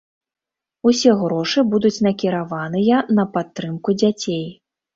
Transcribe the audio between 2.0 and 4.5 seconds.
накіраваныя на падтрымку дзяцей.